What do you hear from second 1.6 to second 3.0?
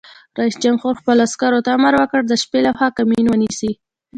ته امر وکړ؛ د شپې لخوا